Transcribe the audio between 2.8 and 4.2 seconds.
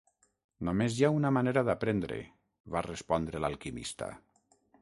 respondre l'alquimista.